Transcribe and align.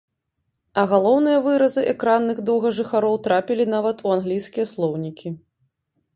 А 0.83 0.85
галоўныя 0.93 1.41
выразы 1.47 1.83
экранных 1.93 2.37
доўгажыхароў 2.51 3.15
трапілі 3.29 3.69
нават 3.75 3.97
у 4.09 4.17
англійскія 4.17 4.65
слоўнікі. 4.73 5.37